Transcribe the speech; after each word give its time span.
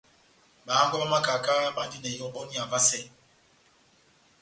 Bahángwɛ 0.65 0.97
bá 1.01 1.07
makaka 1.11 1.53
bandi 1.75 1.97
na 1.99 2.09
ihɔbɔniya 2.15 2.63
vasɛ. 2.71 2.99